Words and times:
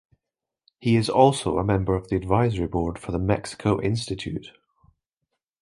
He 0.79 0.95
is 0.95 1.11
also 1.11 1.59
a 1.59 1.63
member 1.63 1.93
of 1.95 2.07
the 2.07 2.15
advisory 2.15 2.65
board 2.65 2.97
for 2.97 3.11
the 3.11 3.19
Mexico 3.19 3.79
Institute. 3.79 4.51